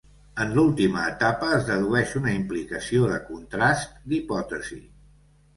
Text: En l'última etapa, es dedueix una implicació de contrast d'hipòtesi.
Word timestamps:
En 0.43 0.53
l'última 0.53 1.03
etapa, 1.09 1.49
es 1.57 1.67
dedueix 1.67 2.15
una 2.21 2.33
implicació 2.37 3.13
de 3.13 3.21
contrast 3.29 3.97
d'hipòtesi. 4.15 4.83